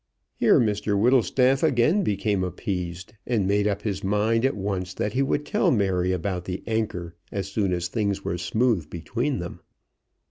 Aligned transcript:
Here 0.35 0.59
Mr 0.59 0.99
Whittlestaff 0.99 1.61
again 1.61 2.01
became 2.03 2.43
appeased, 2.43 3.13
and 3.27 3.45
made 3.45 3.67
up 3.67 3.83
his 3.83 4.03
mind 4.03 4.45
at 4.45 4.55
once 4.55 4.95
that 4.95 5.13
he 5.13 5.21
would 5.21 5.45
tell 5.45 5.69
Mary 5.69 6.11
about 6.11 6.45
the 6.45 6.63
anchor 6.65 7.13
as 7.31 7.51
soon 7.51 7.71
as 7.71 7.87
things 7.87 8.25
were 8.25 8.39
smooth 8.39 8.89
between 8.89 9.37
them. 9.37 9.59